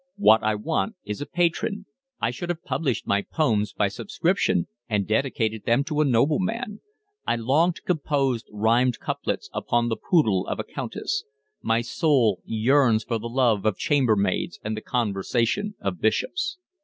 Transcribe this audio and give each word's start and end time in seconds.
"What 0.17 0.41
I 0.41 0.55
want 0.55 0.95
is 1.05 1.21
a 1.21 1.27
patron. 1.27 1.85
I 2.19 2.31
should 2.31 2.49
have 2.49 2.63
published 2.63 3.05
my 3.05 3.21
poems 3.21 3.71
by 3.71 3.87
subscription 3.87 4.65
and 4.89 5.05
dedicated 5.05 5.65
them 5.65 5.83
to 5.83 6.01
a 6.01 6.05
nobleman. 6.05 6.81
I 7.27 7.35
long 7.35 7.73
to 7.73 7.83
compose 7.83 8.43
rhymed 8.51 8.97
couplets 8.99 9.47
upon 9.53 9.89
the 9.89 9.97
poodle 9.97 10.47
of 10.47 10.59
a 10.59 10.63
countess. 10.63 11.23
My 11.61 11.81
soul 11.81 12.41
yearns 12.45 13.03
for 13.03 13.19
the 13.19 13.29
love 13.29 13.63
of 13.63 13.77
chamber 13.77 14.15
maids 14.15 14.59
and 14.63 14.75
the 14.75 14.81
conversation 14.81 15.75
of 15.79 16.01
bishops." 16.01 16.57